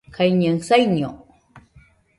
kaiñaɨ 0.15 0.53
saiño 0.67 1.09